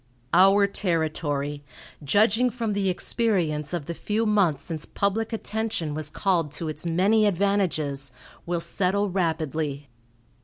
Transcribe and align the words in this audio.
"Our 0.33 0.65
territory, 0.65 1.63
judging 2.03 2.49
from 2.49 2.73
the 2.73 2.89
experience 2.89 3.71
of 3.71 3.85
the 3.85 3.93
few 3.93 4.25
months 4.25 4.63
since 4.63 4.83
public 4.83 5.31
attention 5.31 5.93
was 5.93 6.09
called 6.09 6.51
to 6.53 6.67
its 6.69 6.87
many 6.87 7.27
advantages, 7.27 8.11
will 8.47 8.61
settle 8.61 9.11
rapidly. 9.11 9.89